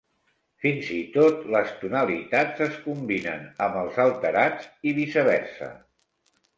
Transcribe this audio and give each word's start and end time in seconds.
Fins 0.63 0.87
i 0.95 1.01
tot 1.17 1.43
les 1.57 1.75
tonalitats 1.83 2.65
es 2.69 2.81
combinen 2.89 3.47
amb 3.69 3.81
els 3.85 4.03
alterats 4.09 4.71
i 4.93 4.99
viceversa. 5.05 5.75